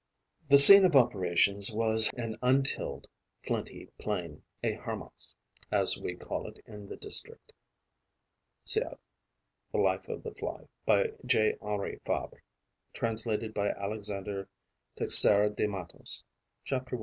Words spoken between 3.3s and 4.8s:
flinty plain, a